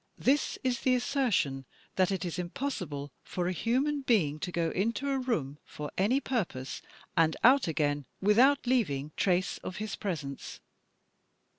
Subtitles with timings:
[0.17, 1.63] This is the assertion
[1.95, 6.19] that it is impossible for a hiunan being to go into a room for any
[6.19, 6.81] purpose
[7.15, 10.59] and out again without leaving trace of his pres ence.